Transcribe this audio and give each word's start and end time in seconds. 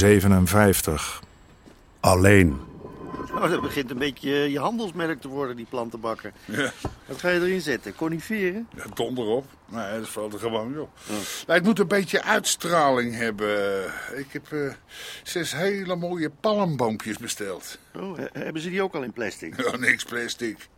57. 0.00 1.22
Alleen. 2.00 2.60
Oh, 3.34 3.50
dat 3.50 3.60
begint 3.60 3.90
een 3.90 3.98
beetje 3.98 4.30
je 4.30 4.58
handelsmerk 4.58 5.20
te 5.20 5.28
worden, 5.28 5.56
die 5.56 5.66
plantenbakken. 5.68 6.32
Ja, 6.44 6.72
Wat 7.06 7.18
ga 7.20 7.28
je 7.28 7.40
erin 7.40 7.60
zetten? 7.60 7.94
Coniferen? 7.94 8.68
ja, 8.76 8.84
donder 8.94 9.24
op. 9.26 9.46
Nee, 9.68 9.98
dat 9.98 10.08
valt 10.08 10.32
er 10.32 10.38
gewoon 10.38 10.78
op. 10.78 10.90
Nou, 11.08 11.58
het 11.58 11.62
moet 11.64 11.78
een 11.78 11.86
beetje 11.88 12.22
uitstraling 12.22 13.14
hebben. 13.14 13.84
Ik 14.16 14.26
heb 14.32 14.52
eh, 14.52 14.72
zes 15.22 15.52
hele 15.54 15.96
mooie 15.96 16.30
palmboompjes 16.30 17.18
besteld. 17.18 17.78
Oh, 17.96 18.16
he- 18.18 18.26
hebben 18.44 18.62
ze 18.62 18.70
die 18.70 18.82
ook 18.82 18.94
al 18.94 19.02
in 19.02 19.12
plastic? 19.12 19.62
Ja, 19.64 19.76
niks 19.76 20.04
plastic. 20.04 20.68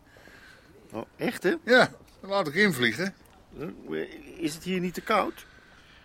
Oh, 0.92 1.02
echt 1.16 1.42
hè? 1.42 1.54
Ja, 1.64 1.90
dan 2.20 2.30
laat 2.30 2.46
ik 2.48 2.54
invliegen. 2.54 3.14
Eh, 3.60 3.98
Is 4.36 4.54
het 4.54 4.64
hier 4.64 4.80
niet 4.80 4.94
te 4.94 5.00
koud? 5.00 5.46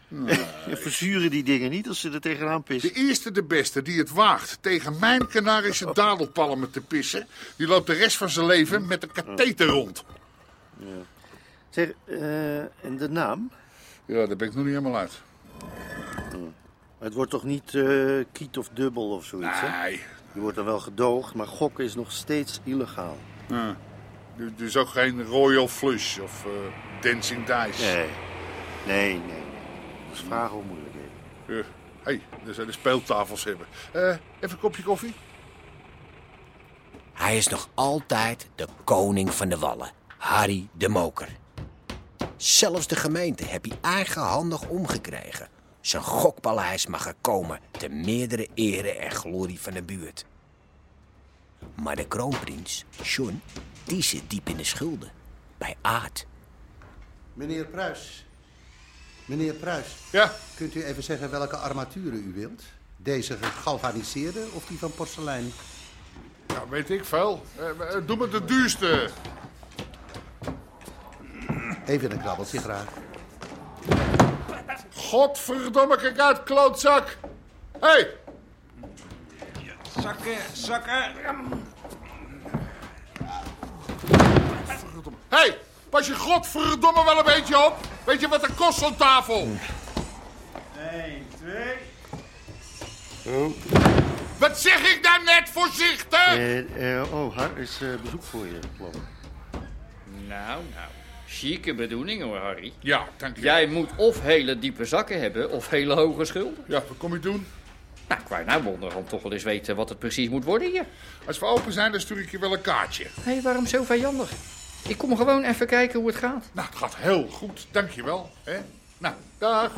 Je 0.07 0.77
verzuren 0.87 1.29
die 1.29 1.43
dingen 1.43 1.69
niet 1.69 1.87
als 1.87 1.99
ze 1.99 2.11
er 2.11 2.21
tegenaan 2.21 2.63
pissen. 2.63 2.93
De 2.93 2.99
eerste 2.99 3.31
de 3.31 3.43
beste 3.43 3.81
die 3.81 3.97
het 3.99 4.11
waagt 4.11 4.57
tegen 4.61 4.99
mijn 4.99 5.27
Canarische 5.27 5.89
dadelpalmen 5.93 6.71
te 6.71 6.81
pissen... 6.81 7.27
die 7.55 7.67
loopt 7.67 7.87
de 7.87 7.93
rest 7.93 8.17
van 8.17 8.29
zijn 8.29 8.45
leven 8.45 8.87
met 8.87 9.03
een 9.03 9.11
katheter 9.11 9.67
rond. 9.67 10.03
Zeg, 11.69 11.89
eh, 12.05 12.57
en 12.59 12.97
de 12.97 13.09
naam? 13.09 13.51
Ja, 14.05 14.25
daar 14.25 14.35
ben 14.35 14.47
ik 14.47 14.53
nog 14.55 14.63
niet 14.65 14.73
helemaal 14.75 14.97
uit. 14.99 15.21
Het 16.99 17.13
wordt 17.13 17.31
toch 17.31 17.43
niet 17.43 17.75
eh, 17.75 18.19
kiet 18.31 18.57
of 18.57 18.69
dubbel 18.73 19.09
of 19.11 19.25
zoiets, 19.25 19.59
hè? 19.59 19.81
Nee, 19.83 20.01
Je 20.33 20.39
wordt 20.39 20.55
dan 20.55 20.65
wel 20.65 20.79
gedoogd, 20.79 21.33
maar 21.33 21.47
gokken 21.47 21.83
is 21.85 21.95
nog 21.95 22.11
steeds 22.11 22.59
illegaal. 22.63 23.17
ja. 23.47 23.77
Du- 24.37 24.53
dus 24.55 24.77
ook 24.77 24.87
geen 24.87 25.23
Royal 25.25 25.67
Flush 25.67 26.17
of 26.19 26.45
eh, 26.45 26.51
Dancing 27.01 27.45
Dice. 27.45 27.83
Nee, 27.85 28.07
nee, 28.85 29.13
nee. 29.13 29.43
Is 30.11 30.19
vragen 30.19 30.57
om 30.57 30.65
moeilijkheden. 30.65 31.11
Hé, 31.45 31.63
hey, 32.01 32.21
daar 32.45 32.53
zijn 32.53 32.67
de 32.67 32.73
speeltafels 32.73 33.43
hebben. 33.43 33.67
Eh, 33.91 34.09
even 34.09 34.19
een 34.39 34.59
kopje 34.59 34.83
koffie? 34.83 35.13
Hij 37.13 37.37
is 37.37 37.47
nog 37.47 37.69
altijd 37.73 38.49
de 38.55 38.67
koning 38.83 39.33
van 39.33 39.49
de 39.49 39.57
wallen, 39.57 39.91
Harry 40.17 40.67
de 40.71 40.89
Moker. 40.89 41.37
Zelfs 42.35 42.87
de 42.87 42.95
gemeente 42.95 43.45
heb 43.45 43.63
hij 43.63 43.77
eigenhandig 43.81 44.67
omgekregen. 44.67 45.47
Zijn 45.81 46.03
gokpaleis 46.03 46.87
mag 46.87 47.07
er 47.07 47.15
komen 47.21 47.59
te 47.71 47.89
meerdere 47.89 48.47
ere 48.53 48.91
en 48.91 49.11
glorie 49.11 49.59
van 49.59 49.73
de 49.73 49.83
buurt. 49.83 50.25
Maar 51.75 51.95
de 51.95 52.07
kroonprins, 52.07 52.85
John, 53.03 53.41
die 53.83 54.01
zit 54.01 54.29
diep 54.29 54.49
in 54.49 54.57
de 54.57 54.63
schulden. 54.63 55.11
Bij 55.57 55.75
Aad. 55.81 56.25
Meneer 57.33 57.65
Pruis. 57.65 58.26
Meneer 59.27 59.53
Pruis, 59.53 59.85
Ja, 60.11 60.33
kunt 60.55 60.75
u 60.75 60.83
even 60.83 61.03
zeggen 61.03 61.29
welke 61.31 61.55
armaturen 61.55 62.23
u 62.27 62.33
wilt? 62.33 62.61
Deze 62.97 63.37
gegalvaniseerde 63.41 64.45
of 64.53 64.65
die 64.65 64.77
van 64.77 64.91
porselein? 64.91 65.53
nou 66.47 66.69
weet 66.69 66.89
ik 66.89 67.05
veel. 67.05 67.43
Eh, 67.55 67.69
eh, 67.69 68.07
doe 68.07 68.17
me 68.17 68.29
de 68.29 68.45
duurste. 68.45 69.09
Even 71.85 72.11
een 72.11 72.21
krabbeltje 72.21 72.59
graag. 72.59 72.85
Godverdomme, 74.95 75.97
kijk 75.97 76.19
uit, 76.19 76.43
klootzak. 76.43 77.17
Hé, 77.79 77.87
hey, 77.87 78.09
Zakken, 80.01 80.37
zakken. 80.53 81.13
hey, 85.29 85.57
pas 85.97 86.07
je 86.07 86.15
godverdomme 86.15 87.03
wel 87.03 87.17
een 87.17 87.25
beetje 87.25 87.65
op. 87.65 87.77
Weet 88.05 88.19
je 88.19 88.27
wat 88.27 88.43
er 88.43 88.51
kost 88.51 88.79
zo'n 88.79 88.95
tafel? 88.95 89.47
1, 90.93 91.27
2. 93.23 93.45
Wat 94.37 94.59
zeg 94.59 94.95
ik 94.95 95.03
daar 95.03 95.23
net, 95.23 95.49
voorzichtig? 95.49 96.27
Eh, 96.27 96.99
eh, 96.99 97.13
oh, 97.13 97.37
Har 97.37 97.57
is 97.57 97.79
eh, 97.81 97.87
bezoek 98.03 98.23
voor 98.23 98.45
je, 98.45 98.59
geloof. 98.75 98.93
Nou, 100.27 100.61
nou. 100.73 100.89
Chique 101.27 101.73
bedoeling 101.73 102.21
hoor, 102.21 102.37
Harry. 102.37 102.73
Ja, 102.79 103.07
dank 103.17 103.35
je. 103.35 103.41
Jij 103.41 103.67
moet 103.67 103.89
of 103.95 104.21
hele 104.21 104.59
diepe 104.59 104.85
zakken 104.85 105.19
hebben 105.19 105.51
of 105.51 105.69
hele 105.69 105.93
hoge 105.93 106.25
schulden. 106.25 106.63
Ja, 106.67 106.83
wat 106.87 106.97
kom 106.97 107.13
je 107.13 107.19
doen? 107.19 107.47
Nou, 108.07 108.21
ik 108.21 108.27
wou 108.27 108.45
nou 108.45 108.65
onderhand 108.65 109.09
toch 109.09 109.21
wel 109.21 109.33
eens 109.33 109.43
weten 109.43 109.75
wat 109.75 109.89
het 109.89 109.99
precies 109.99 110.29
moet 110.29 110.43
worden 110.43 110.71
hier. 110.71 110.85
Als 111.25 111.39
we 111.39 111.45
open 111.45 111.71
zijn, 111.71 111.91
dan 111.91 112.01
stuur 112.01 112.19
ik 112.19 112.31
je 112.31 112.39
wel 112.39 112.53
een 112.53 112.61
kaartje. 112.61 113.03
Hé, 113.03 113.31
hey, 113.31 113.41
waarom 113.41 113.65
zo 113.65 113.83
vijandig? 113.83 114.31
Ik 114.87 114.97
kom 114.97 115.17
gewoon 115.17 115.43
even 115.43 115.67
kijken 115.67 115.99
hoe 115.99 116.07
het 116.07 116.17
gaat. 116.17 116.45
Nou, 116.51 116.67
het 116.67 116.77
gaat 116.77 116.95
heel 116.95 117.27
goed, 117.27 117.67
dank 117.71 117.89
je 117.91 118.03
wel. 118.03 118.31
Hè? 118.43 118.57
Nou, 118.97 119.13
dag. 119.37 119.71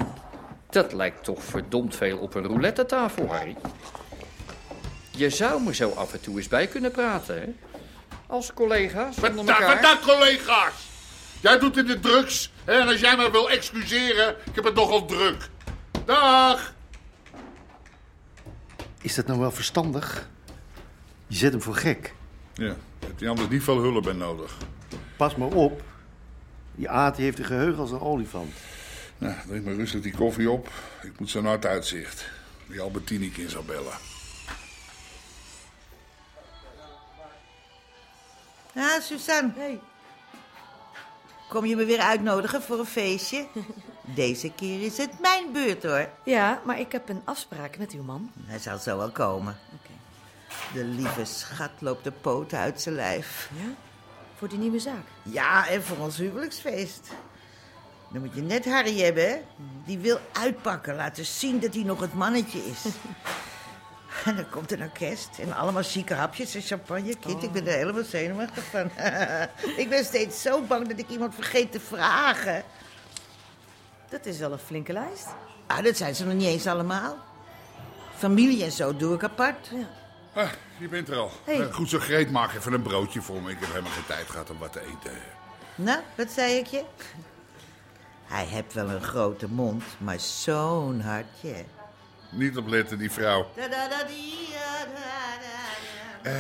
Dat 0.69 0.93
lijkt 0.93 1.23
toch 1.23 1.43
verdomd 1.43 1.95
veel 1.95 2.17
op 2.17 2.35
een 2.35 2.45
roulette 2.45 2.85
tafel, 2.85 3.27
Harry. 3.27 3.55
Je 5.11 5.29
zou 5.29 5.61
me 5.61 5.73
zo 5.75 5.89
af 5.91 6.13
en 6.13 6.21
toe 6.21 6.37
eens 6.37 6.47
bij 6.47 6.67
kunnen 6.67 6.91
praten, 6.91 7.39
hè? 7.41 7.47
Als 8.27 8.53
collega's 8.53 9.17
Wat 9.17 9.29
onder 9.35 9.55
elkaar. 9.55 9.73
wat 9.73 9.81
dan, 9.81 10.15
collega's? 10.15 10.73
Jij 11.41 11.59
doet 11.59 11.77
in 11.77 11.85
de 11.85 11.99
drugs. 11.99 12.51
Hè? 12.65 12.73
En 12.79 12.87
als 12.87 12.99
jij 12.99 13.17
me 13.17 13.31
wil 13.31 13.49
excuseren, 13.49 14.35
ik 14.45 14.55
heb 14.55 14.63
het 14.63 14.75
nogal 14.75 15.05
druk. 15.05 15.49
Dag. 16.05 16.73
Is 19.01 19.15
dat 19.15 19.27
nou 19.27 19.39
wel 19.39 19.51
verstandig? 19.51 20.27
Je 21.27 21.35
zet 21.35 21.51
hem 21.51 21.61
voor 21.61 21.75
gek. 21.75 22.13
Ja, 22.53 22.75
je 23.17 23.29
anders 23.29 23.49
niet 23.49 23.63
veel 23.63 23.77
hulp 23.77 24.03
bij 24.03 24.13
nodig. 24.13 24.57
Pas 25.19 25.35
maar 25.35 25.47
op. 25.47 25.81
Die 26.75 26.89
aard 26.89 27.17
heeft 27.17 27.39
een 27.39 27.45
geheugen 27.45 27.79
als 27.79 27.91
een 27.91 27.99
olifant. 27.99 28.53
Nou, 29.17 29.35
drink 29.47 29.65
maar 29.65 29.73
rustig 29.73 30.01
die 30.01 30.15
koffie 30.15 30.49
op. 30.49 30.69
Ik 31.01 31.19
moet 31.19 31.29
zo 31.29 31.41
naar 31.41 31.51
het 31.51 31.65
uitzicht. 31.65 32.29
Die 32.67 32.81
Albertini 32.81 33.33
in 33.37 33.49
zal 33.49 33.63
bellen. 33.63 33.93
Ja, 38.73 38.99
Suzanne. 38.99 39.51
Hey, 39.55 39.79
Kom 41.49 41.65
je 41.65 41.75
me 41.75 41.85
weer 41.85 41.99
uitnodigen 41.99 42.61
voor 42.61 42.79
een 42.79 42.85
feestje? 42.85 43.47
Deze 44.01 44.51
keer 44.51 44.85
is 44.85 44.97
het 44.97 45.19
mijn 45.19 45.51
beurt, 45.51 45.83
hoor. 45.83 46.09
ja, 46.23 46.61
maar 46.65 46.79
ik 46.79 46.91
heb 46.91 47.09
een 47.09 47.21
afspraak 47.23 47.77
met 47.77 47.91
uw 47.91 48.03
man. 48.03 48.31
Hij 48.45 48.59
zal 48.59 48.77
zo 48.77 48.97
wel 48.97 49.11
komen. 49.11 49.57
Oké. 49.73 49.93
De 50.73 50.83
lieve 50.83 51.25
schat 51.25 51.71
loopt 51.79 52.03
de 52.03 52.11
poten 52.11 52.59
uit 52.59 52.81
zijn 52.81 52.95
lijf. 52.95 53.49
Ja? 53.53 53.73
Voor 54.39 54.49
die 54.49 54.57
nieuwe 54.57 54.79
zaak. 54.79 55.03
Ja, 55.23 55.67
en 55.67 55.83
voor 55.83 55.97
ons 55.97 56.17
huwelijksfeest. 56.17 57.07
Dan 58.11 58.21
moet 58.21 58.35
je 58.35 58.41
net 58.41 58.65
Harry 58.65 59.01
hebben, 59.01 59.29
hè? 59.29 59.37
Die 59.85 59.97
wil 59.97 60.19
uitpakken, 60.31 60.95
laten 60.95 61.25
zien 61.25 61.59
dat 61.59 61.73
hij 61.73 61.83
nog 61.83 61.99
het 61.99 62.13
mannetje 62.13 62.65
is. 62.65 62.85
En 64.25 64.35
dan 64.35 64.49
komt 64.49 64.71
een 64.71 64.81
orkest 64.81 65.29
en 65.39 65.53
allemaal 65.53 65.83
chique 65.83 66.15
hapjes 66.15 66.55
en 66.55 66.61
champagne. 66.61 67.15
Kind, 67.15 67.43
ik 67.43 67.51
ben 67.51 67.67
er 67.67 67.73
helemaal 67.73 68.03
zenuwachtig 68.03 68.63
van. 68.63 68.91
ik 69.83 69.89
ben 69.89 70.05
steeds 70.05 70.41
zo 70.41 70.61
bang 70.61 70.87
dat 70.87 70.99
ik 70.99 71.09
iemand 71.09 71.35
vergeet 71.35 71.71
te 71.71 71.79
vragen. 71.79 72.63
Dat 74.09 74.25
is 74.25 74.37
wel 74.37 74.51
een 74.51 74.57
flinke 74.57 74.93
lijst. 74.93 75.27
Ah, 75.67 75.83
dat 75.83 75.97
zijn 75.97 76.15
ze 76.15 76.25
nog 76.25 76.33
niet 76.33 76.47
eens 76.47 76.67
allemaal. 76.67 77.17
Familie 78.15 78.63
en 78.63 78.71
zo 78.71 78.95
doe 78.95 79.15
ik 79.15 79.23
apart. 79.23 79.69
Ja. 79.73 79.87
Ah, 80.33 80.49
je 80.77 80.87
bent 80.87 81.09
er 81.09 81.15
al. 81.17 81.31
Hey. 81.43 81.61
Eh, 81.61 81.73
Goed 81.73 81.89
zo 81.89 81.99
gereed, 81.99 82.31
maak 82.31 82.53
even 82.53 82.73
een 82.73 82.81
broodje 82.81 83.21
voor 83.21 83.41
me. 83.41 83.51
Ik 83.51 83.59
heb 83.59 83.69
helemaal 83.69 83.91
geen 83.91 84.05
tijd 84.05 84.29
gehad 84.29 84.49
om 84.49 84.57
wat 84.57 84.71
te 84.73 84.79
eten. 84.81 85.17
Nou, 85.75 85.99
wat 86.15 86.31
zei 86.31 86.53
ik 86.53 86.65
je? 86.65 86.83
Hij 88.25 88.45
heeft 88.45 88.73
wel 88.73 88.89
een 88.89 89.03
grote 89.03 89.47
mond, 89.49 89.83
maar 89.97 90.19
zo'n 90.19 91.01
hartje. 91.01 91.53
Niet 92.29 92.57
op 92.57 92.67
letten, 92.67 92.97
die 92.97 93.11
vrouw. 93.11 93.51
Eh, 96.21 96.33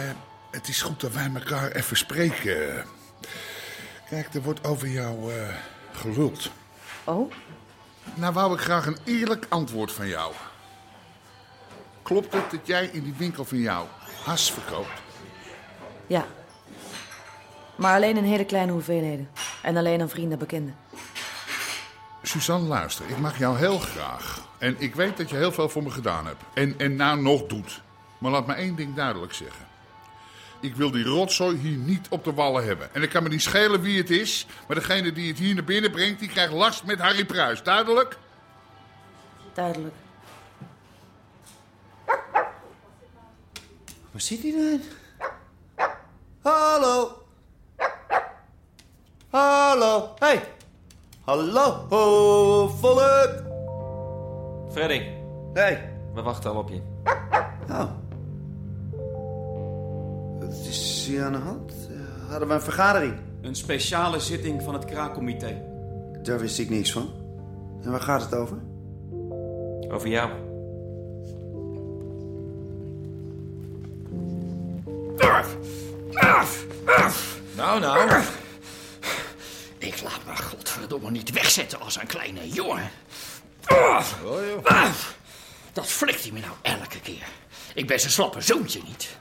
het 0.51 0.67
is 0.67 0.81
goed 0.81 1.01
dat 1.01 1.11
wij 1.11 1.29
elkaar 1.35 1.71
even 1.71 1.97
spreken. 1.97 2.85
Kijk, 4.09 4.33
er 4.33 4.41
wordt 4.41 4.63
over 4.65 4.87
jou 4.87 5.33
eh, 5.33 5.55
geluld. 5.93 6.51
Oh? 7.03 7.31
Nou 8.13 8.33
wou 8.33 8.53
ik 8.53 8.59
graag 8.59 8.85
een 8.85 8.97
eerlijk 9.03 9.45
antwoord 9.49 9.91
van 9.91 10.07
jou. 10.07 10.33
Klopt 12.09 12.33
het 12.33 12.51
dat 12.51 12.67
jij 12.67 12.89
in 12.91 13.03
die 13.03 13.13
winkel 13.17 13.45
van 13.45 13.57
jou 13.57 13.87
has 14.23 14.51
verkoopt? 14.51 15.01
Ja. 16.07 16.25
Maar 17.75 17.95
alleen 17.95 18.17
in 18.17 18.23
hele 18.23 18.45
kleine 18.45 18.71
hoeveelheden. 18.71 19.29
En 19.61 19.77
alleen 19.77 20.01
aan 20.01 20.09
vrienden 20.09 20.31
en 20.31 20.39
bekenden. 20.39 20.75
Suzanne, 22.23 22.67
luister, 22.67 23.09
ik 23.09 23.17
mag 23.17 23.37
jou 23.37 23.57
heel 23.57 23.79
graag. 23.79 24.47
En 24.57 24.75
ik 24.77 24.95
weet 24.95 25.17
dat 25.17 25.29
je 25.29 25.35
heel 25.35 25.51
veel 25.51 25.69
voor 25.69 25.83
me 25.83 25.89
gedaan 25.89 26.25
hebt. 26.25 26.43
En, 26.53 26.73
en 26.77 26.95
nou 26.95 27.21
nog 27.21 27.45
doet. 27.45 27.81
Maar 28.17 28.31
laat 28.31 28.47
me 28.47 28.53
één 28.53 28.75
ding 28.75 28.95
duidelijk 28.95 29.33
zeggen. 29.33 29.65
Ik 30.59 30.75
wil 30.75 30.91
die 30.91 31.05
rotzooi 31.05 31.57
hier 31.57 31.77
niet 31.77 32.07
op 32.09 32.23
de 32.23 32.33
wallen 32.33 32.65
hebben. 32.65 32.93
En 32.93 33.01
ik 33.01 33.09
kan 33.09 33.23
me 33.23 33.29
niet 33.29 33.41
schelen 33.41 33.81
wie 33.81 33.97
het 33.97 34.09
is. 34.09 34.45
Maar 34.67 34.75
degene 34.75 35.11
die 35.11 35.27
het 35.27 35.37
hier 35.37 35.55
naar 35.55 35.63
binnen 35.63 35.91
brengt, 35.91 36.19
die 36.19 36.29
krijgt 36.29 36.53
last 36.53 36.83
met 36.83 36.99
Harry 36.99 37.25
Pruis. 37.25 37.63
Duidelijk? 37.63 38.17
Duidelijk. 39.53 39.95
Waar 44.19 44.27
zit 44.27 44.41
hij 44.41 44.51
dan? 44.51 44.81
Hallo. 46.41 47.11
Hallo. 49.29 50.09
Hey. 50.15 50.41
Hallo, 51.21 51.85
volk. 52.79 53.43
Freddy, 54.71 55.01
Hey. 55.53 55.93
we 56.13 56.21
wachten 56.21 56.51
al 56.51 56.57
op 56.57 56.69
je. 56.69 56.81
Oh. 57.69 57.91
Wat 60.39 60.53
is 60.53 61.05
hier 61.07 61.23
aan 61.23 61.31
de 61.31 61.37
hand? 61.37 61.73
Hadden 62.29 62.47
we 62.47 62.53
een 62.53 62.61
vergadering? 62.61 63.19
Een 63.41 63.55
speciale 63.55 64.19
zitting 64.19 64.63
van 64.63 64.73
het 64.73 64.85
kraakcomité. 64.85 65.61
Daar 66.23 66.39
wist 66.39 66.59
ik 66.59 66.69
niks 66.69 66.91
van. 66.91 67.09
En 67.83 67.91
waar 67.91 68.01
gaat 68.01 68.21
het 68.21 68.35
over? 68.35 68.57
Over 69.89 70.07
jou. 70.07 70.48
Nou, 77.79 78.07
nou. 78.07 78.23
Ik 79.77 80.01
laat 80.01 80.19
me 80.25 80.35
godverdomme 80.35 81.11
niet 81.11 81.31
wegzetten 81.31 81.79
als 81.79 81.99
een 81.99 82.07
kleine 82.07 82.49
jongen. 82.49 82.91
Dat 85.73 85.87
flikt 85.87 86.21
hij 86.23 86.31
me 86.31 86.39
nou 86.39 86.53
elke 86.61 86.99
keer. 86.99 87.27
Ik 87.73 87.87
ben 87.87 87.99
zijn 87.99 88.11
slappe 88.11 88.41
zoontje 88.41 88.81
niet. 88.87 89.17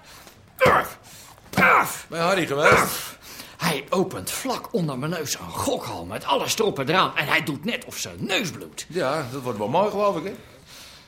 Bij 2.09 2.21
Harry 2.21 2.47
geweest? 2.47 3.17
Hij 3.57 3.87
opent 3.91 4.31
vlak 4.31 4.73
onder 4.73 4.99
mijn 4.99 5.11
neus 5.11 5.39
een 5.39 5.51
gokhal 5.51 6.05
met 6.05 6.25
alles 6.25 6.59
erop 6.59 6.79
en 6.79 6.89
eraan. 6.89 7.17
En 7.17 7.27
hij 7.27 7.43
doet 7.43 7.65
net 7.65 7.85
of 7.85 7.97
zijn 7.97 8.17
neus 8.21 8.51
bloedt. 8.51 8.87
Ja, 8.89 9.27
dat 9.33 9.43
wordt 9.43 9.59
wel 9.59 9.69
mooi, 9.69 9.91
geloof 9.91 10.17
ik, 10.17 10.25
hè? 10.25 10.35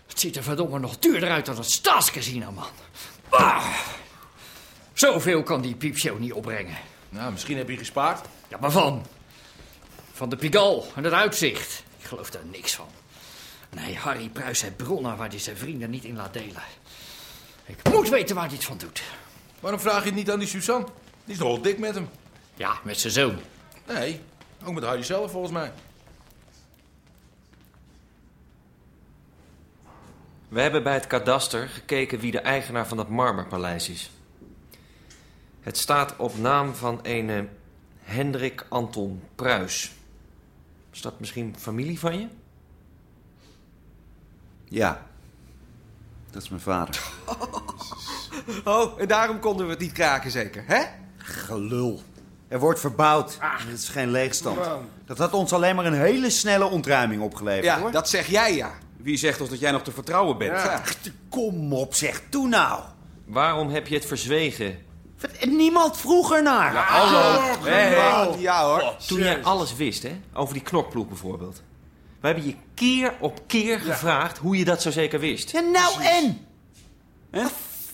Het 0.07 0.21
ziet 0.21 0.37
er 0.37 0.43
verdomme 0.43 0.79
nog 0.79 0.99
duurder 0.99 1.31
uit 1.31 1.47
dan 1.47 1.57
het 1.57 1.71
staatscasino, 1.71 2.53
man. 2.53 2.65
Ah. 3.29 3.67
Zoveel 4.93 5.43
kan 5.43 5.61
die 5.61 5.75
piepshow 5.75 6.19
niet 6.19 6.33
opbrengen. 6.33 6.77
Nou, 7.11 7.33
misschien 7.33 7.57
heb 7.57 7.69
je 7.69 7.77
gespaard. 7.77 8.27
Ja, 8.49 8.59
maar 8.61 8.71
van? 8.71 9.07
Van 10.13 10.29
de 10.29 10.37
Pigal 10.37 10.87
en 10.95 11.05
het 11.05 11.13
uitzicht. 11.13 11.85
Ik 11.99 12.05
geloof 12.05 12.31
daar 12.31 12.45
niks 12.51 12.75
van. 12.75 12.89
Nee, 13.71 13.97
Harry 13.97 14.29
Pruis 14.29 14.63
heeft 14.63 14.77
bronnen 14.77 15.17
waar 15.17 15.29
hij 15.29 15.39
zijn 15.39 15.57
vrienden 15.57 15.91
niet 15.91 16.05
in 16.05 16.17
laat 16.17 16.33
delen. 16.33 16.63
Ik 17.67 17.93
moet 17.93 18.09
weten 18.09 18.35
waar 18.35 18.47
hij 18.47 18.55
het 18.55 18.65
van 18.65 18.79
doet. 18.79 19.03
Waarom 19.61 19.81
vraag 19.81 20.01
je 20.01 20.07
het 20.07 20.15
niet 20.15 20.31
aan 20.31 20.39
die 20.39 20.49
Suzanne? 20.49 20.87
Die 21.25 21.35
is 21.35 21.39
nogal 21.41 21.61
dik 21.61 21.79
met 21.79 21.95
hem. 21.95 22.09
Ja, 22.55 22.79
met 22.83 23.01
zijn 23.01 23.13
zoon. 23.13 23.39
Nee, 23.87 24.21
ook 24.65 24.75
met 24.75 24.85
Harry 24.85 25.03
zelf 25.03 25.31
volgens 25.31 25.53
mij. 25.53 25.73
We 30.49 30.61
hebben 30.61 30.83
bij 30.83 30.95
het 30.95 31.07
kadaster 31.07 31.69
gekeken 31.69 32.19
wie 32.19 32.31
de 32.31 32.41
eigenaar 32.41 32.87
van 32.87 32.97
dat 32.97 33.09
marmerpaleis 33.09 33.89
is. 33.89 34.11
Het 35.61 35.77
staat 35.79 36.17
op 36.17 36.39
naam 36.39 36.75
van 36.75 37.01
een 37.03 37.49
Hendrik 38.03 38.67
Anton 38.69 39.23
Pruis. 39.35 39.93
Is 40.93 41.01
dat 41.03 41.21
misschien 41.21 41.55
familie 41.59 41.99
van 41.99 42.19
je? 42.19 42.27
Ja. 44.65 45.07
Dat 46.31 46.43
is 46.43 46.49
mijn 46.49 46.63
vader. 46.63 47.01
Oh, 48.65 49.01
en 49.01 49.09
daarom 49.09 49.39
konden 49.41 49.67
we 49.67 49.73
het 49.73 49.81
niet 49.81 49.93
kraken 49.93 50.31
zeker, 50.31 50.65
hè? 50.67 50.83
Gelul. 51.17 52.03
Er 52.49 52.59
wordt 52.59 52.81
verbouwd. 52.81 53.37
Het 53.41 53.79
is 53.79 53.89
geen 53.89 54.11
leegstand. 54.11 54.59
Dat 55.05 55.19
had 55.19 55.33
ons 55.33 55.53
alleen 55.53 55.77
maar 55.77 55.85
een 55.87 55.93
hele 56.01 56.31
snelle 56.31 56.65
ontruiming 56.65 57.23
opgeleverd, 57.23 57.65
Ja, 57.65 57.81
hoor. 57.81 57.91
dat 57.91 58.09
zeg 58.09 58.27
jij 58.27 58.55
ja. 58.57 58.73
Wie 58.97 59.17
zegt 59.17 59.41
ons 59.41 59.51
dat 59.51 59.59
jij 59.59 59.71
nog 59.71 59.83
te 59.83 59.93
vertrouwen 59.93 60.39
bent? 60.39 60.51
Ja. 60.63 60.83
Kom 61.29 61.73
op, 61.73 61.95
zeg. 61.95 62.23
Doe 62.31 62.49
nou. 62.49 62.83
Waarom 63.25 63.69
heb 63.71 63.87
je 63.87 63.95
het 63.95 64.07
verzwegen? 64.07 64.79
Niemand 65.49 65.97
vroeg 65.97 66.33
ernaar. 66.33 66.75
Hallo. 66.75 67.41
Hey, 67.63 68.41
ja 68.41 68.65
hoor. 68.65 68.95
Toen 69.07 69.19
jij 69.19 69.43
alles 69.43 69.75
wist, 69.75 70.03
hè? 70.03 70.21
Over 70.33 70.55
die 70.55 70.63
knokploeg 70.63 71.09
bijvoorbeeld. 71.09 71.63
We 72.21 72.27
hebben 72.27 72.47
je 72.47 72.55
keer 72.75 73.15
op 73.21 73.41
keer 73.47 73.81
gevraagd 73.81 74.39
hoe 74.39 74.57
je 74.57 74.65
dat 74.65 74.83
zo 74.83 74.91
zeker 74.91 75.21
wist. 75.21 75.51
Ja, 75.51 75.61
nou 75.61 76.03
en? 76.03 76.47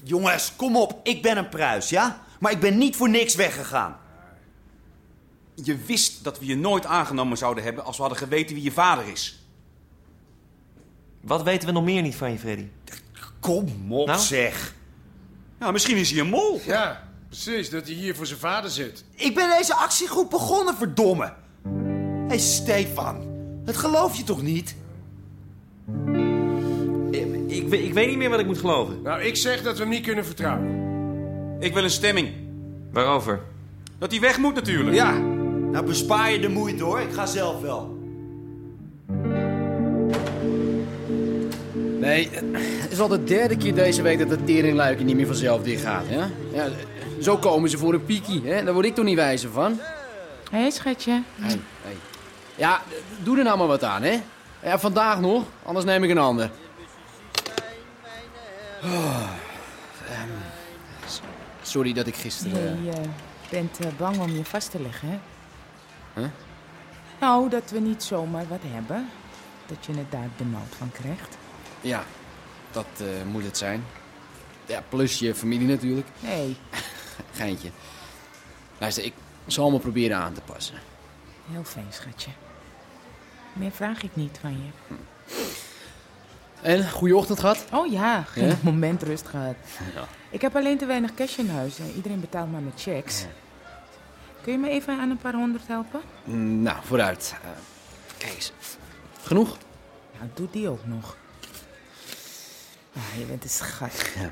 Jongens, 0.04 0.52
kom 0.56 0.76
op. 0.76 1.00
Ik 1.02 1.22
ben 1.22 1.36
een 1.36 1.48
pruis, 1.48 1.88
ja? 1.88 2.20
Maar 2.40 2.52
ik 2.52 2.60
ben 2.60 2.78
niet 2.78 2.96
voor 2.96 3.08
niks 3.08 3.34
weggegaan. 3.34 3.96
Je 5.54 5.76
wist 5.76 6.24
dat 6.24 6.38
we 6.38 6.46
je 6.46 6.56
nooit 6.56 6.86
aangenomen 6.86 7.36
zouden 7.38 7.64
hebben 7.64 7.84
als 7.84 7.96
we 7.96 8.02
hadden 8.02 8.20
geweten 8.20 8.54
wie 8.54 8.64
je 8.64 8.72
vader 8.72 9.08
is. 9.08 9.44
Wat 11.20 11.42
weten 11.42 11.68
we 11.68 11.74
nog 11.74 11.84
meer 11.84 12.02
niet 12.02 12.14
van 12.16 12.32
je, 12.32 12.38
Freddy? 12.38 12.66
Kom 13.40 13.92
op, 13.92 14.06
Nou? 14.06 14.20
zeg. 14.20 14.74
Nou, 15.58 15.72
misschien 15.72 15.96
is 15.96 16.10
hij 16.10 16.20
een 16.20 16.28
mol. 16.28 16.60
Ja, 16.64 17.05
precies. 17.28 17.70
Dat 17.70 17.84
hij 17.86 17.94
hier 17.94 18.14
voor 18.16 18.26
zijn 18.26 18.38
vader 18.38 18.70
zit. 18.70 19.04
Ik 19.14 19.34
ben 19.34 19.48
deze 19.58 19.74
actiegroep 19.74 20.30
begonnen, 20.30 20.74
verdomme. 20.74 21.32
Hé, 21.64 22.26
hey, 22.26 22.38
Stefan. 22.38 23.24
Dat 23.64 23.76
geloof 23.76 24.16
je 24.16 24.24
toch 24.24 24.42
niet? 24.42 24.76
Ik, 27.10 27.26
ik, 27.46 27.68
weet- 27.68 27.84
ik 27.84 27.92
weet 27.94 28.08
niet 28.08 28.16
meer 28.18 28.30
wat 28.30 28.40
ik 28.40 28.46
moet 28.46 28.58
geloven. 28.58 29.02
Nou, 29.02 29.22
ik 29.22 29.36
zeg 29.36 29.62
dat 29.62 29.74
we 29.76 29.80
hem 29.80 29.90
niet 29.90 30.04
kunnen 30.06 30.24
vertrouwen. 30.24 30.84
Ik 31.60 31.74
wil 31.74 31.82
een 31.84 31.90
stemming. 31.90 32.28
Waarover? 32.92 33.40
Dat 33.98 34.10
hij 34.10 34.20
weg 34.20 34.38
moet 34.38 34.54
natuurlijk. 34.54 34.96
Ja. 34.96 35.18
Nou, 35.70 35.86
bespaar 35.86 36.30
je 36.32 36.38
de 36.40 36.48
moeite, 36.48 36.82
hoor. 36.84 37.00
Ik 37.00 37.12
ga 37.12 37.26
zelf 37.26 37.60
wel. 37.60 37.95
Nee, 42.06 42.30
het 42.58 42.92
is 42.92 43.00
al 43.00 43.08
de 43.08 43.24
derde 43.24 43.56
keer 43.56 43.74
deze 43.74 44.02
week 44.02 44.18
dat 44.18 44.30
het 44.30 44.46
teringluikje 44.46 45.04
niet 45.04 45.16
meer 45.16 45.26
vanzelf 45.26 45.62
dicht 45.62 45.82
gaat. 45.82 46.04
Ja? 46.08 46.28
Ja, 46.52 46.68
zo 47.20 47.36
komen 47.36 47.70
ze 47.70 47.78
voor 47.78 47.94
een 47.94 48.04
piekie. 48.04 48.42
Hè? 48.44 48.64
Daar 48.64 48.74
word 48.74 48.86
ik 48.86 48.94
toch 48.94 49.04
niet 49.04 49.16
wijzer 49.16 49.50
van. 49.50 49.80
Hé, 50.50 50.58
hey, 50.58 50.70
schatje. 50.70 51.22
Hey, 51.34 51.60
hey. 51.82 51.96
Ja, 52.54 52.82
doe 53.22 53.38
er 53.38 53.44
nou 53.44 53.58
maar 53.58 53.66
wat 53.66 53.82
aan, 53.82 54.02
hè. 54.02 54.20
Ja, 54.62 54.78
vandaag 54.78 55.20
nog, 55.20 55.44
anders 55.62 55.84
neem 55.84 56.04
ik 56.04 56.10
een 56.10 56.18
ander. 56.18 56.50
Oh, 58.84 59.30
ehm, 60.10 60.28
sorry 61.62 61.92
dat 61.92 62.06
ik 62.06 62.14
gisteren... 62.14 62.84
Je 62.84 62.90
eh, 62.90 63.08
bent 63.50 63.78
eh, 63.78 63.86
bang 63.96 64.18
om 64.18 64.30
je 64.30 64.44
vast 64.44 64.70
te 64.70 64.80
leggen, 64.80 65.08
hè? 65.08 65.18
Huh? 66.20 66.28
Nou, 67.20 67.48
dat 67.48 67.70
we 67.70 67.80
niet 67.80 68.02
zomaar 68.02 68.44
wat 68.48 68.62
hebben. 68.62 69.08
Dat 69.66 69.86
je 69.86 69.92
het 69.92 70.10
daar 70.10 70.28
benauwd 70.36 70.74
van 70.78 70.90
krijgt. 70.92 71.36
Ja, 71.80 72.04
dat 72.70 72.86
eh, 72.98 73.06
moet 73.30 73.44
het 73.44 73.58
zijn. 73.58 73.84
Ja, 74.66 74.82
plus 74.88 75.18
je 75.18 75.34
familie 75.34 75.66
natuurlijk. 75.66 76.06
Nee, 76.20 76.56
Geintje. 77.36 77.70
Luister, 78.78 79.04
ik 79.04 79.14
zal 79.46 79.70
me 79.70 79.78
proberen 79.78 80.16
aan 80.16 80.32
te 80.32 80.40
passen. 80.40 80.74
heel 81.50 81.64
fijn, 81.64 81.86
schatje. 81.90 82.30
Meer 83.52 83.70
vraag 83.70 84.02
ik 84.02 84.16
niet 84.16 84.38
van 84.40 84.50
je. 84.52 84.94
En, 86.62 86.90
goeie 86.90 87.16
ochtend 87.16 87.40
gehad? 87.40 87.64
Oh 87.72 87.90
ja, 87.92 88.22
geen 88.22 88.48
Ja? 88.48 88.56
moment 88.70 89.02
rust 89.02 89.26
gehad. 89.26 89.54
Ja. 89.94 90.04
Ik 90.30 90.40
heb 90.40 90.56
alleen 90.56 90.78
te 90.78 90.86
weinig 90.86 91.14
cash 91.14 91.36
in 91.38 91.48
huis. 91.48 91.78
en 91.78 91.92
Iedereen 91.96 92.20
betaalt 92.20 92.52
maar 92.52 92.60
met 92.60 92.82
checks. 92.82 93.24
Kun 94.42 94.52
je 94.52 94.58
me 94.58 94.68
even 94.68 95.00
aan 95.00 95.10
een 95.10 95.18
paar 95.18 95.34
honderd 95.34 95.66
helpen? 95.66 96.00
Nou, 96.62 96.76
vooruit. 96.84 97.34
Eh, 97.42 97.50
Kees. 98.18 98.52
Genoeg? 99.22 99.56
Ja, 100.12 100.26
doe 100.34 100.48
die 100.50 100.68
ook 100.68 100.84
nog. 100.86 101.16
Ah, 102.96 103.18
je 103.18 103.24
bent 103.24 103.44
een 103.44 103.50
schat. 103.50 104.10
Ja. 104.18 104.30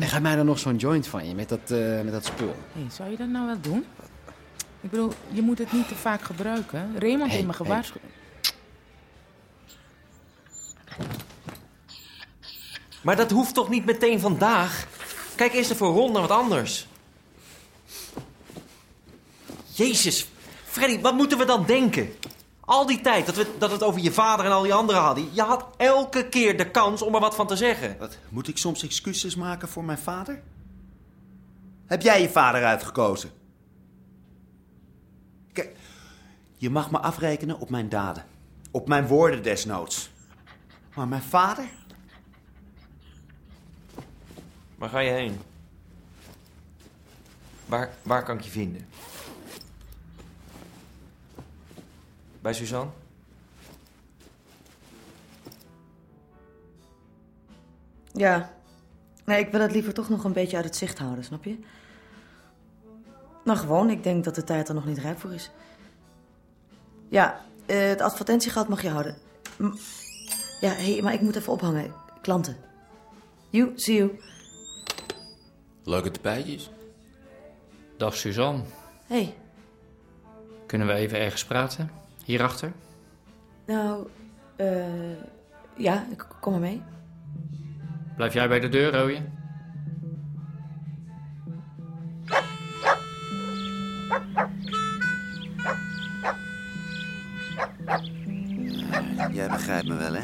En 0.00 0.08
ga 0.08 0.18
mij 0.18 0.36
dan 0.36 0.46
nog 0.46 0.58
zo'n 0.58 0.76
joint 0.76 1.06
van 1.06 1.28
je 1.28 1.34
met 1.34 1.48
dat, 1.48 1.70
eh, 1.70 1.78
met 2.00 2.12
dat 2.12 2.24
spul. 2.24 2.56
Hey, 2.72 2.86
zou 2.90 3.10
je 3.10 3.16
dat 3.16 3.28
nou 3.28 3.46
wel 3.46 3.60
doen? 3.60 3.84
Ik 4.80 4.90
bedoel, 4.90 5.12
je 5.30 5.42
moet 5.42 5.58
het 5.58 5.72
niet 5.72 5.88
te 5.88 5.94
vaak 5.94 6.22
gebruiken. 6.22 6.98
Raymond 6.98 7.30
Hey, 7.30 7.30
heeft 7.30 7.46
me 7.46 7.54
hey. 7.56 7.66
gewaarschuwd. 7.66 8.02
Maar 13.02 13.16
dat 13.16 13.30
hoeft 13.30 13.54
toch 13.54 13.68
niet 13.68 13.84
meteen 13.84 14.20
vandaag? 14.20 14.86
Kijk 15.34 15.52
eerst 15.52 15.70
even 15.70 15.86
rond 15.86 16.12
naar 16.12 16.20
wat 16.22 16.30
anders. 16.30 16.86
Jezus, 19.72 20.26
Freddy, 20.64 21.00
wat 21.00 21.14
moeten 21.14 21.38
we 21.38 21.44
dan 21.44 21.66
denken? 21.66 22.12
Al 22.64 22.86
die 22.86 23.00
tijd 23.00 23.26
dat 23.26 23.34
we, 23.34 23.54
dat 23.58 23.68
we 23.68 23.74
het 23.74 23.84
over 23.84 24.00
je 24.00 24.12
vader 24.12 24.44
en 24.44 24.52
al 24.52 24.62
die 24.62 24.74
anderen 24.74 25.00
hadden. 25.00 25.28
Je 25.32 25.42
had 25.42 25.66
elke 25.76 26.28
keer 26.28 26.56
de 26.56 26.70
kans 26.70 27.02
om 27.02 27.14
er 27.14 27.20
wat 27.20 27.34
van 27.34 27.46
te 27.46 27.56
zeggen. 27.56 27.96
Wat, 27.98 28.18
moet 28.28 28.48
ik 28.48 28.58
soms 28.58 28.82
excuses 28.82 29.36
maken 29.36 29.68
voor 29.68 29.84
mijn 29.84 29.98
vader? 29.98 30.42
Heb 31.86 32.02
jij 32.02 32.20
je 32.20 32.28
vader 32.28 32.64
uitgekozen? 32.64 33.30
Kijk, 35.52 35.76
je 36.56 36.70
mag 36.70 36.90
me 36.90 36.98
afrekenen 36.98 37.58
op 37.58 37.70
mijn 37.70 37.88
daden. 37.88 38.24
Op 38.70 38.88
mijn 38.88 39.06
woorden 39.06 39.42
desnoods. 39.42 40.10
Maar 40.94 41.08
mijn 41.08 41.22
vader? 41.22 41.64
Waar 44.74 44.88
ga 44.88 44.98
je 44.98 45.10
heen? 45.10 45.40
Waar, 47.66 47.94
waar 48.02 48.22
kan 48.22 48.36
ik 48.36 48.44
je 48.44 48.50
vinden? 48.50 48.86
Bij 52.44 52.52
Suzanne? 52.52 52.90
Ja. 58.12 58.52
Nee, 59.24 59.38
ik 59.38 59.50
wil 59.52 59.60
het 59.60 59.72
liever 59.72 59.94
toch 59.94 60.08
nog 60.08 60.24
een 60.24 60.32
beetje 60.32 60.56
uit 60.56 60.64
het 60.64 60.76
zicht 60.76 60.98
houden, 60.98 61.24
snap 61.24 61.44
je? 61.44 61.58
Nou, 63.44 63.58
gewoon. 63.58 63.90
Ik 63.90 64.02
denk 64.02 64.24
dat 64.24 64.34
de 64.34 64.44
tijd 64.44 64.68
er 64.68 64.74
nog 64.74 64.84
niet 64.86 64.98
rijp 64.98 65.18
voor 65.20 65.32
is. 65.34 65.50
Ja, 67.08 67.40
eh, 67.66 67.78
het 67.88 68.00
advertentiegat 68.00 68.68
mag 68.68 68.82
je 68.82 68.88
houden. 68.88 69.16
M- 69.58 69.74
ja, 70.60 70.70
hé, 70.70 70.92
hey, 70.92 71.02
maar 71.02 71.12
ik 71.12 71.20
moet 71.20 71.36
even 71.36 71.52
ophangen. 71.52 71.92
Klanten. 72.22 72.56
You, 73.50 73.72
see 73.74 73.96
you. 73.96 74.20
Leuke 75.84 76.10
tapijtjes. 76.10 76.70
Dag 77.96 78.16
Suzanne. 78.16 78.62
Hey. 79.06 79.34
Kunnen 80.66 80.86
we 80.86 80.92
even 80.92 81.18
ergens 81.18 81.44
praten? 81.44 82.02
Hierachter? 82.24 82.72
Nou, 83.66 84.06
eh... 84.56 85.16
ja, 85.76 86.06
ik 86.10 86.26
kom 86.40 86.52
maar 86.52 86.60
mee. 86.60 86.82
Blijf 88.16 88.32
jij 88.32 88.48
bij 88.48 88.60
de 88.60 88.68
deur, 88.68 88.92
Rooie? 88.92 89.20
Jij 99.32 99.48
begrijpt 99.48 99.88
me 99.88 99.94
wel, 99.94 100.12
hè? 100.12 100.22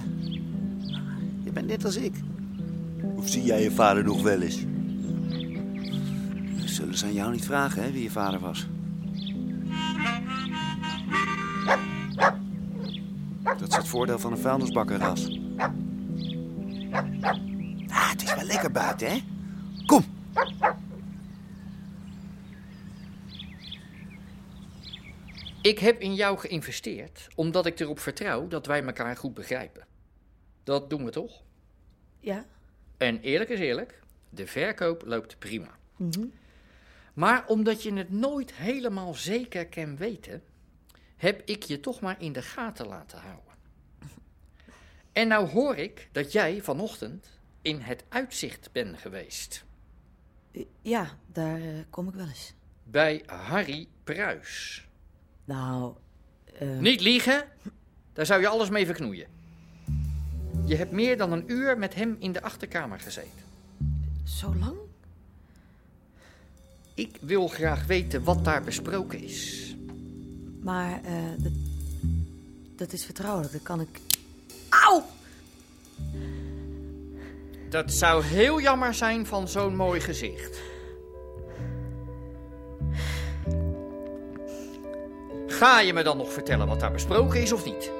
Je 1.44 1.52
bent 1.52 1.66
net 1.66 1.84
als 1.84 1.96
ik. 1.96 2.14
Of 3.16 3.28
zie 3.28 3.42
jij 3.42 3.62
je 3.62 3.70
vader 3.70 4.04
nog 4.04 4.22
wel 4.22 4.40
eens? 4.40 4.64
Zullen 6.64 6.98
ze 6.98 7.04
aan 7.04 7.12
jou 7.12 7.32
niet 7.32 7.44
vragen, 7.44 7.82
hè, 7.82 7.90
wie 7.90 8.02
je 8.02 8.10
vader 8.10 8.40
was? 8.40 8.68
Voordeel 13.90 14.18
van 14.18 14.32
een 14.32 14.38
vuilnisbakkerras. 14.38 15.40
Ah, 17.88 18.10
het 18.10 18.22
is 18.22 18.34
wel 18.34 18.44
lekker 18.44 18.70
buiten, 18.70 19.10
hè? 19.10 19.18
Kom. 19.86 20.04
Ik 25.62 25.78
heb 25.78 26.00
in 26.00 26.14
jou 26.14 26.38
geïnvesteerd 26.38 27.28
omdat 27.34 27.66
ik 27.66 27.80
erop 27.80 27.98
vertrouw 27.98 28.48
dat 28.48 28.66
wij 28.66 28.84
elkaar 28.84 29.16
goed 29.16 29.34
begrijpen. 29.34 29.86
Dat 30.64 30.90
doen 30.90 31.04
we 31.04 31.10
toch? 31.10 31.42
Ja. 32.20 32.46
En 32.96 33.20
eerlijk 33.20 33.50
is 33.50 33.58
eerlijk, 33.58 34.02
de 34.28 34.46
verkoop 34.46 35.02
loopt 35.06 35.38
prima. 35.38 35.78
Mhm. 35.96 36.24
Maar 37.14 37.44
omdat 37.46 37.82
je 37.82 37.92
het 37.92 38.10
nooit 38.10 38.54
helemaal 38.54 39.14
zeker 39.14 39.66
kan 39.66 39.96
weten, 39.96 40.42
heb 41.16 41.42
ik 41.44 41.62
je 41.62 41.80
toch 41.80 42.00
maar 42.00 42.16
in 42.18 42.32
de 42.32 42.42
gaten 42.42 42.86
laten 42.86 43.18
houden. 43.18 43.49
En 45.12 45.28
nou 45.28 45.48
hoor 45.48 45.76
ik 45.76 46.08
dat 46.12 46.32
jij 46.32 46.62
vanochtend 46.62 47.26
in 47.62 47.80
het 47.80 48.04
uitzicht 48.08 48.68
bent 48.72 48.98
geweest. 48.98 49.64
Ja, 50.82 51.18
daar 51.26 51.60
eh, 51.60 51.68
kom 51.90 52.08
ik 52.08 52.14
wel 52.14 52.26
eens. 52.26 52.54
Bij 52.84 53.22
Harry 53.26 53.88
Pruis. 54.04 54.88
Nou, 55.44 55.94
eh... 56.58 56.78
Niet 56.78 57.00
liegen, 57.00 57.44
daar 58.12 58.26
zou 58.26 58.40
je 58.40 58.48
alles 58.48 58.68
mee 58.68 58.86
verknoeien. 58.86 59.26
Je 60.64 60.76
hebt 60.76 60.92
meer 60.92 61.16
dan 61.16 61.32
een 61.32 61.50
uur 61.50 61.78
met 61.78 61.94
hem 61.94 62.16
in 62.18 62.32
de 62.32 62.42
achterkamer 62.42 63.00
gezeten. 63.00 63.42
Zo 64.24 64.54
lang? 64.54 64.76
Ik 66.94 67.18
wil 67.20 67.48
graag 67.48 67.86
weten 67.86 68.24
wat 68.24 68.44
daar 68.44 68.62
besproken 68.62 69.22
is. 69.22 69.74
Maar, 70.62 71.04
eh, 71.04 71.14
dat, 71.38 71.52
dat 72.76 72.92
is 72.92 73.04
vertrouwelijk, 73.04 73.52
dat 73.52 73.62
kan 73.62 73.80
ik... 73.80 74.00
Auw! 74.70 75.02
Dat 77.68 77.92
zou 77.92 78.24
heel 78.24 78.60
jammer 78.60 78.94
zijn 78.94 79.26
van 79.26 79.48
zo'n 79.48 79.76
mooi 79.76 80.00
gezicht. 80.00 80.60
Ga 85.46 85.80
je 85.80 85.92
me 85.92 86.02
dan 86.02 86.16
nog 86.16 86.32
vertellen 86.32 86.66
wat 86.66 86.80
daar 86.80 86.92
besproken 86.92 87.42
is 87.42 87.52
of 87.52 87.64
niet? 87.64 87.92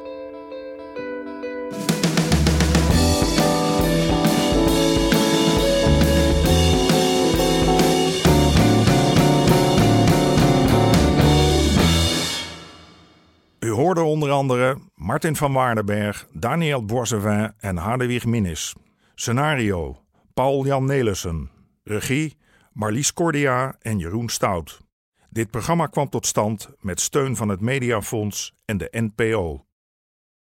U 13.60 13.70
hoorde 13.70 14.02
onder 14.02 14.30
andere 14.30 14.78
Martin 15.10 15.36
van 15.36 15.52
Waardenberg, 15.52 16.26
Daniel 16.32 16.84
Boisevin 16.84 17.52
en 17.58 17.76
Hadewig 17.76 18.24
Minnis. 18.24 18.74
Scenario: 19.14 20.02
Paul-Jan 20.34 20.84
Nelissen. 20.84 21.50
Regie: 21.84 22.36
Marlies 22.72 23.12
Cordia 23.12 23.76
en 23.80 23.98
Jeroen 23.98 24.28
Stout. 24.28 24.80
Dit 25.30 25.50
programma 25.50 25.86
kwam 25.86 26.08
tot 26.08 26.26
stand 26.26 26.70
met 26.80 27.00
steun 27.00 27.36
van 27.36 27.48
het 27.48 27.60
Mediafonds 27.60 28.54
en 28.64 28.78
de 28.78 28.88
NPO. 28.90 29.64